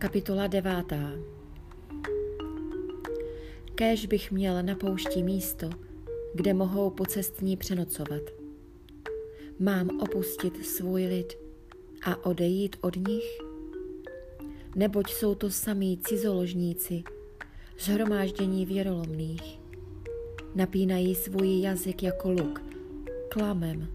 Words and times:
Kapitola 0.00 0.46
devátá 0.46 1.12
Kéž 3.74 4.06
bych 4.06 4.32
měl 4.32 4.62
na 4.62 4.74
poušti 4.74 5.22
místo, 5.22 5.70
kde 6.34 6.54
mohou 6.54 6.90
pocestní 6.90 7.56
přenocovat. 7.56 8.22
Mám 9.58 10.00
opustit 10.00 10.66
svůj 10.66 11.06
lid 11.06 11.38
a 12.04 12.24
odejít 12.24 12.76
od 12.80 12.96
nich? 13.08 13.38
Neboť 14.76 15.10
jsou 15.10 15.34
to 15.34 15.50
samí 15.50 15.98
cizoložníci, 15.98 17.02
zhromáždění 17.78 18.66
věrolomných. 18.66 19.60
Napínají 20.54 21.14
svůj 21.14 21.60
jazyk 21.60 22.02
jako 22.02 22.30
luk, 22.30 22.62
klamem 23.28 23.88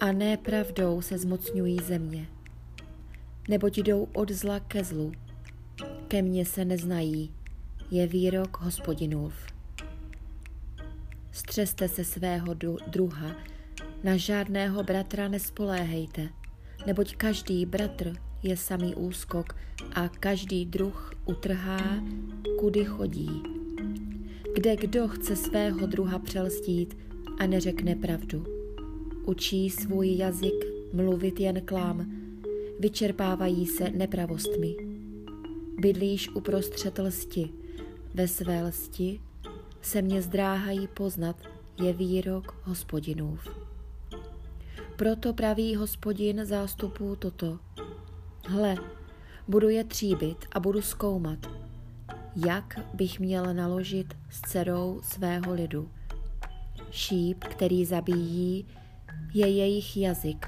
a 0.00 0.12
ne 0.12 0.36
pravdou 0.36 1.02
se 1.02 1.18
zmocňují 1.18 1.78
země. 1.78 2.28
Neboť 3.48 3.78
jdou 3.78 4.08
od 4.12 4.30
zla 4.30 4.60
ke 4.60 4.84
zlu, 4.84 5.12
ke 6.10 6.22
mně 6.22 6.46
se 6.46 6.64
neznají, 6.64 7.30
je 7.90 8.06
výrok 8.06 8.60
hospodinův. 8.60 9.32
Střeste 11.32 11.88
se 11.88 12.04
svého 12.04 12.54
druha, 12.86 13.36
na 14.04 14.16
žádného 14.16 14.82
bratra 14.82 15.28
nespoléhejte, 15.28 16.28
neboť 16.86 17.16
každý 17.16 17.66
bratr 17.66 18.12
je 18.42 18.56
samý 18.56 18.94
úskok 18.94 19.56
a 19.92 20.08
každý 20.08 20.66
druh 20.66 21.12
utrhá, 21.26 22.04
kudy 22.58 22.84
chodí. 22.84 23.42
Kde 24.54 24.76
kdo 24.76 25.08
chce 25.08 25.36
svého 25.36 25.86
druha 25.86 26.18
přelstít 26.18 26.96
a 27.38 27.46
neřekne 27.46 27.96
pravdu. 27.96 28.46
Učí 29.26 29.70
svůj 29.70 30.16
jazyk 30.16 30.64
mluvit 30.92 31.40
jen 31.40 31.60
klám, 31.60 32.12
vyčerpávají 32.78 33.66
se 33.66 33.90
nepravostmi. 33.90 34.89
Bydlíš 35.80 36.28
uprostřed 36.28 36.98
lsti, 36.98 37.50
ve 38.14 38.28
své 38.28 38.62
lsti 38.62 39.20
se 39.82 40.02
mě 40.02 40.22
zdráhají 40.22 40.88
poznat, 40.88 41.36
je 41.82 41.92
výrok 41.92 42.60
hospodinův. 42.64 43.48
Proto 44.96 45.32
praví 45.32 45.76
hospodin 45.76 46.44
zástupů 46.44 47.16
toto. 47.16 47.58
Hle, 48.48 48.76
budu 49.48 49.68
je 49.68 49.84
tříbit 49.84 50.46
a 50.52 50.60
budu 50.60 50.82
zkoumat, 50.82 51.38
jak 52.46 52.80
bych 52.94 53.20
měl 53.20 53.54
naložit 53.54 54.14
s 54.30 54.40
dcerou 54.40 55.00
svého 55.02 55.54
lidu. 55.54 55.90
Šíp, 56.90 57.44
který 57.44 57.84
zabíjí, 57.84 58.66
je 59.34 59.48
jejich 59.48 59.96
jazyk. 59.96 60.46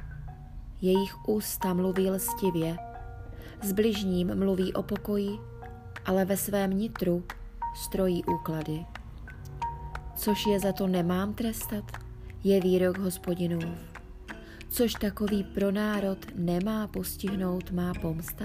Jejich 0.81 1.29
ústa 1.29 1.75
mluví 1.75 2.11
lstivě. 2.11 2.92
S 3.63 3.73
bližním 3.73 4.35
mluví 4.35 4.73
o 4.73 4.83
pokoji, 4.83 5.39
ale 6.05 6.25
ve 6.25 6.37
svém 6.37 6.71
nitru 6.71 7.25
strojí 7.77 8.25
úklady. 8.25 8.87
Což 10.17 10.47
je 10.47 10.61
za 10.61 10.73
to 10.73 10.87
nemám 10.87 11.35
trestat, 11.35 11.85
je 12.45 12.61
výrok 12.61 12.99
hospodinův. 12.99 13.65
Což 14.69 14.93
takový 14.93 15.45
pro 15.45 15.71
národ 15.71 16.19
nemá 16.35 16.87
postihnout 16.89 17.71
má 17.71 17.93
pomsta? 17.95 18.45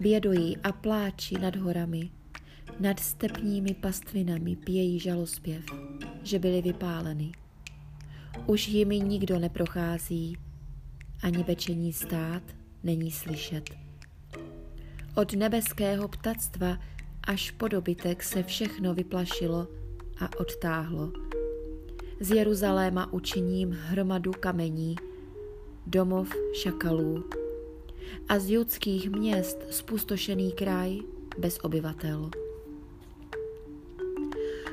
Bědují 0.00 0.56
a 0.56 0.72
pláči 0.72 1.38
nad 1.38 1.56
horami, 1.56 2.10
nad 2.80 3.00
stepními 3.00 3.74
pastvinami 3.74 4.56
pějí 4.56 5.00
žalospěv, 5.00 5.64
že 6.22 6.38
byly 6.38 6.62
vypáleny. 6.62 7.32
Už 8.46 8.68
jimi 8.68 9.00
nikdo 9.00 9.38
neprochází, 9.38 10.36
ani 11.22 11.44
pečení 11.44 11.92
stát 11.92 12.42
není 12.82 13.10
slyšet. 13.10 13.70
Od 15.14 15.32
nebeského 15.32 16.08
ptactva 16.08 16.78
až 17.26 17.50
po 17.50 17.68
dobytek 17.68 18.22
se 18.22 18.42
všechno 18.42 18.94
vyplašilo 18.94 19.68
a 20.20 20.40
odtáhlo. 20.40 21.12
Z 22.20 22.30
Jeruzaléma 22.30 23.12
učiním 23.12 23.78
hromadu 23.80 24.32
kamení, 24.32 24.96
domov 25.86 26.28
šakalů 26.54 27.24
a 28.28 28.38
z 28.38 28.50
judských 28.50 29.10
měst 29.10 29.58
spustošený 29.70 30.52
kraj 30.52 30.98
bez 31.38 31.58
obyvatel. 31.62 32.30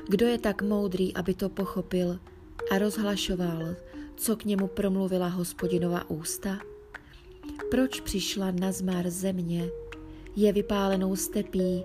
Kdo 0.10 0.26
je 0.26 0.38
tak 0.38 0.62
moudrý, 0.62 1.16
aby 1.16 1.34
to 1.34 1.50
pochopil 1.50 2.20
a 2.72 2.78
rozhlašoval, 2.78 3.76
co 4.16 4.36
k 4.36 4.46
němu 4.46 4.68
promluvila 4.68 5.28
hospodinova 5.28 6.10
ústa? 6.10 6.60
Proč 7.72 8.00
přišla 8.00 8.52
na 8.52 8.72
zmar 8.72 9.10
země, 9.10 9.70
je 10.36 10.54
vypálenou 10.54 11.16
stepí, 11.16 11.84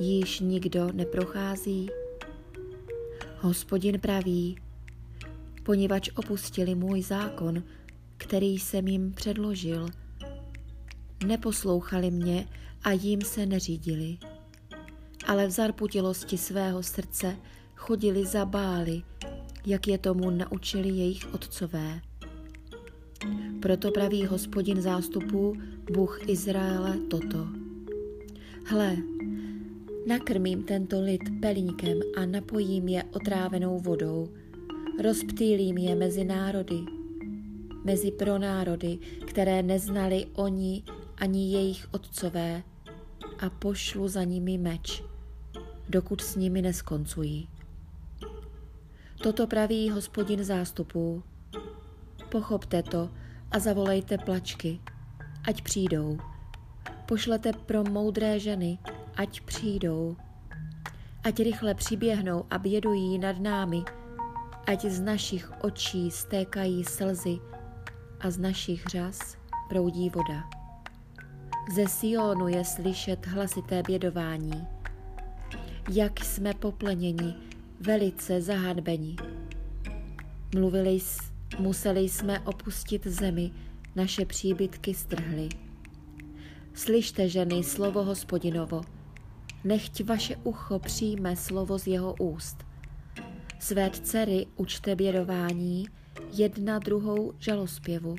již 0.00 0.40
nikdo 0.40 0.92
neprochází? 0.92 1.90
Hospodin 3.38 4.00
praví, 4.00 4.58
poněvadž 5.62 6.10
opustili 6.16 6.74
můj 6.74 7.02
zákon, 7.02 7.62
který 8.16 8.58
jsem 8.58 8.88
jim 8.88 9.12
předložil, 9.12 9.88
neposlouchali 11.26 12.10
mě 12.10 12.48
a 12.82 12.92
jim 12.92 13.20
se 13.20 13.46
neřídili, 13.46 14.18
ale 15.26 15.46
v 15.46 15.50
zarputilosti 15.50 16.38
svého 16.38 16.82
srdce 16.82 17.36
chodili 17.76 18.26
za 18.26 18.44
bály, 18.44 19.02
jak 19.66 19.88
je 19.88 19.98
tomu 19.98 20.30
naučili 20.30 20.88
jejich 20.88 21.34
otcové. 21.34 22.00
Proto 23.66 23.90
praví 23.90 24.26
hospodin 24.26 24.82
zástupů, 24.82 25.56
Bůh 25.92 26.28
Izraele, 26.28 26.96
toto. 27.10 27.46
Hle, 28.64 28.96
nakrmím 30.06 30.62
tento 30.62 31.00
lid 31.00 31.20
pelíňkem 31.40 32.00
a 32.16 32.26
napojím 32.26 32.88
je 32.88 33.04
otrávenou 33.04 33.80
vodou, 33.80 34.28
rozptýlím 35.02 35.78
je 35.78 35.94
mezi 35.94 36.24
národy, 36.24 36.78
mezi 37.84 38.10
pronárody, 38.10 38.98
které 39.26 39.62
neznali 39.62 40.26
oni 40.34 40.82
ani 41.16 41.52
jejich 41.52 41.86
otcové, 41.94 42.62
a 43.38 43.50
pošlu 43.50 44.08
za 44.08 44.24
nimi 44.24 44.58
meč, 44.58 45.02
dokud 45.88 46.20
s 46.20 46.36
nimi 46.36 46.62
neskoncují. 46.62 47.48
Toto 49.22 49.46
praví 49.46 49.90
hospodin 49.90 50.44
zástupů. 50.44 51.22
Pochopte 52.30 52.82
to 52.82 53.10
a 53.56 53.58
zavolejte 53.58 54.18
plačky, 54.18 54.80
ať 55.48 55.62
přijdou. 55.62 56.18
Pošlete 57.06 57.52
pro 57.52 57.84
moudré 57.84 58.40
ženy, 58.40 58.78
ať 59.16 59.40
přijdou. 59.40 60.16
Ať 61.24 61.40
rychle 61.40 61.74
přiběhnou 61.74 62.44
a 62.50 62.58
bědují 62.58 63.18
nad 63.18 63.40
námi, 63.40 63.82
ať 64.66 64.84
z 64.84 65.00
našich 65.00 65.52
očí 65.62 66.10
stékají 66.10 66.84
slzy 66.84 67.38
a 68.20 68.30
z 68.30 68.38
našich 68.38 68.86
řas 68.86 69.36
proudí 69.68 70.10
voda. 70.10 70.50
Ze 71.74 71.88
Sionu 71.88 72.48
je 72.48 72.64
slyšet 72.64 73.26
hlasité 73.26 73.82
bědování. 73.82 74.66
Jak 75.90 76.24
jsme 76.24 76.54
popleněni, 76.54 77.34
velice 77.80 78.42
zahanbeni. 78.42 79.16
Mluvili, 80.54 81.00
museli 81.58 82.00
jsme 82.00 82.40
opustit 82.40 83.06
zemi, 83.06 83.50
naše 83.96 84.24
příbytky 84.24 84.94
strhly. 84.94 85.48
Slyšte, 86.74 87.28
ženy, 87.28 87.64
slovo 87.64 88.04
hospodinovo, 88.04 88.80
nechť 89.64 90.04
vaše 90.04 90.36
ucho 90.36 90.78
přijme 90.78 91.36
slovo 91.36 91.78
z 91.78 91.86
jeho 91.86 92.14
úst. 92.20 92.56
Své 93.60 93.90
dcery 93.90 94.46
učte 94.56 94.96
bědování, 94.96 95.86
jedna 96.32 96.78
druhou 96.78 97.32
žalospěvu. 97.38 98.16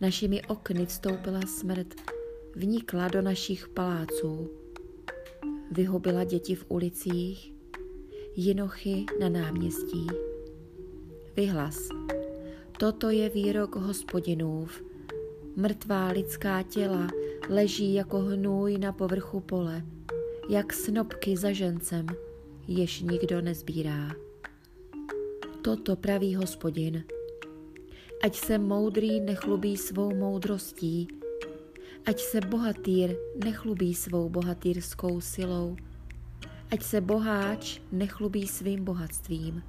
Našimi 0.00 0.42
okny 0.42 0.86
vstoupila 0.86 1.40
smrt, 1.40 1.94
vnikla 2.56 3.08
do 3.08 3.22
našich 3.22 3.68
paláců. 3.68 4.50
Vyhobila 5.70 6.24
děti 6.24 6.54
v 6.54 6.64
ulicích, 6.68 7.52
jinochy 8.36 9.06
na 9.20 9.28
náměstí. 9.28 10.06
Vyhlas. 11.36 11.88
Toto 12.80 13.10
je 13.10 13.28
výrok 13.28 13.76
hospodinův. 13.76 14.82
Mrtvá 15.56 16.08
lidská 16.08 16.62
těla 16.62 17.08
leží 17.48 17.94
jako 17.94 18.18
hnůj 18.18 18.78
na 18.78 18.92
povrchu 18.92 19.40
pole, 19.40 19.82
jak 20.48 20.72
snopky 20.72 21.36
za 21.36 21.52
žencem, 21.52 22.06
jež 22.68 23.00
nikdo 23.00 23.40
nezbírá. 23.40 24.10
Toto 25.62 25.96
praví 25.96 26.34
hospodin. 26.34 27.04
Ať 28.22 28.36
se 28.36 28.58
moudrý 28.58 29.20
nechlubí 29.20 29.76
svou 29.76 30.14
moudrostí, 30.14 31.08
ať 32.06 32.20
se 32.20 32.40
bohatýr 32.40 33.16
nechlubí 33.44 33.94
svou 33.94 34.28
bohatýrskou 34.28 35.20
silou, 35.20 35.76
ať 36.70 36.82
se 36.82 37.00
boháč 37.00 37.80
nechlubí 37.92 38.46
svým 38.46 38.84
bohatstvím. 38.84 39.62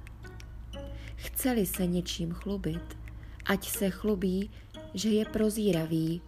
Chceli 1.16 1.66
se 1.66 1.86
něčím 1.86 2.32
chlubit, 2.32 3.01
ať 3.44 3.68
se 3.68 3.90
chlubí, 3.90 4.50
že 4.94 5.08
je 5.08 5.24
prozíravý 5.24 6.20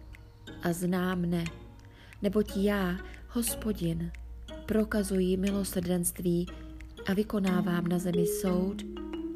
a 0.63 0.73
zná 0.73 1.15
mne, 1.15 1.45
neboť 2.21 2.57
já, 2.57 2.97
hospodin, 3.29 4.11
prokazuji 4.65 5.37
milosrdenství 5.37 6.47
a 7.05 7.13
vykonávám 7.13 7.87
na 7.87 7.99
zemi 7.99 8.25
soud 8.25 8.83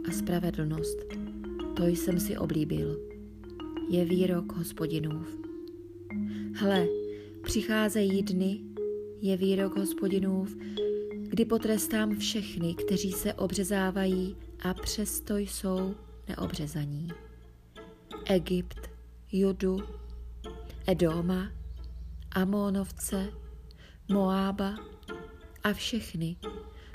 a 0.08 0.12
spravedlnost. 0.12 0.98
To 1.76 1.88
jsem 1.88 2.20
si 2.20 2.38
oblíbil. 2.38 3.00
Je 3.90 4.06
výrok 4.06 4.52
hospodinův. 4.54 5.28
Hle, 6.56 6.88
přicházejí 7.44 8.24
dny, 8.24 8.60
je 9.22 9.38
výrok 9.38 9.78
hospodinův, 9.78 10.56
kdy 11.22 11.46
potrestám 11.46 12.16
všechny, 12.16 12.76
kteří 12.76 13.12
se 13.12 13.34
obřezávají 13.34 14.36
a 14.60 14.74
přesto 14.74 15.38
jsou 15.38 15.96
neobřezaní. 16.28 17.08
Egypt, 18.30 18.90
Judu, 19.32 19.78
Edoma, 20.88 21.52
Amónovce, 22.32 23.28
Moába 24.12 24.76
a 25.64 25.74
všechny, 25.74 26.36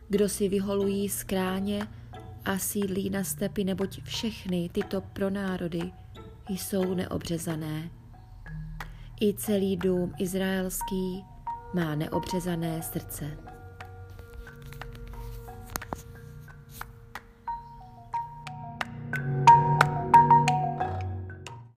kdo 0.09 0.29
si 0.29 0.49
vyholují 0.49 1.09
z 1.09 1.25
kráně 1.25 1.87
a 2.45 2.59
sídlí 2.59 3.11
na 3.11 3.25
stepy, 3.25 3.65
neboť 3.65 4.03
všechny 4.03 4.69
tyto 4.73 5.01
pronárody 5.01 5.93
jsou 6.49 6.95
neobřezané. 6.95 7.91
I 9.21 9.35
celý 9.35 9.77
dům 9.77 10.15
izraelský 10.19 11.25
má 11.75 11.95
neobřezané 11.95 12.83
srdce. 12.83 13.54